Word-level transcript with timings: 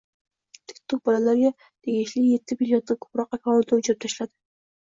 TikTok 0.71 1.03
bolalarga 1.09 1.51
tegishliyettimilliondan 1.65 2.99
ko‘proq 3.07 3.39
akkauntni 3.39 3.81
o‘chirib 3.81 4.01
tashladi 4.09 4.35